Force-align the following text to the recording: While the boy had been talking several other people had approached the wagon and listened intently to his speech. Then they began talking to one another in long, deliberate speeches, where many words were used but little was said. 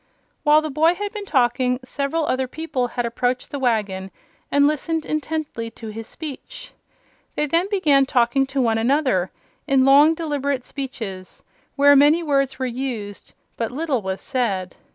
While 0.41 0.63
the 0.63 0.71
boy 0.71 0.95
had 0.95 1.11
been 1.11 1.27
talking 1.27 1.79
several 1.83 2.25
other 2.25 2.47
people 2.47 2.87
had 2.87 3.05
approached 3.05 3.51
the 3.51 3.59
wagon 3.59 4.09
and 4.51 4.65
listened 4.65 5.05
intently 5.05 5.69
to 5.77 5.89
his 5.89 6.07
speech. 6.07 6.71
Then 7.35 7.49
they 7.51 7.67
began 7.67 8.07
talking 8.07 8.47
to 8.47 8.61
one 8.63 8.79
another 8.79 9.29
in 9.67 9.85
long, 9.85 10.15
deliberate 10.15 10.63
speeches, 10.63 11.43
where 11.75 11.95
many 11.95 12.23
words 12.23 12.57
were 12.57 12.65
used 12.65 13.33
but 13.57 13.69
little 13.71 14.01
was 14.01 14.21
said. 14.21 14.75